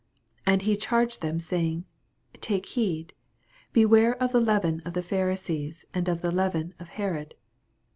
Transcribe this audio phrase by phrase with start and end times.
[0.47, 1.85] 15 And he charged them, saying,
[2.39, 3.13] Take heed,
[3.71, 7.35] beware of the leaven of the Pharisees, and of the leaven of Herod.